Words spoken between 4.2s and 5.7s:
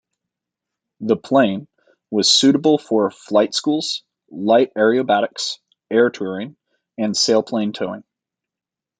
light aerobatics,